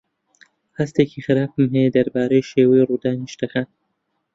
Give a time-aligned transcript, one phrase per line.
[0.77, 3.67] هەستێکی خراپم هەیە دەربارەی شێوەی ڕوودانی شتەکان.